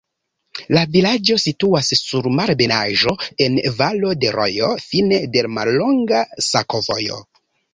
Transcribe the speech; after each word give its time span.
La 0.75 0.81
vilaĝo 0.95 1.35
situas 1.43 1.91
sur 1.99 2.29
malebenaĵo, 2.39 3.13
en 3.47 3.59
valo 3.83 4.15
de 4.25 4.33
rojo, 4.39 4.71
fine 4.87 5.21
de 5.37 5.45
mallonga 5.59 6.25
sakovojo. 6.49 7.25